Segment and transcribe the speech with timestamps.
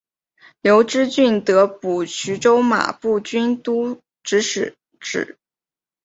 [0.61, 5.37] 刘知俊得补徐州马步军都指挥使。